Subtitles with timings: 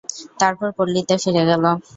[0.39, 1.63] তারপর পল্লীতে ফিরে গেল।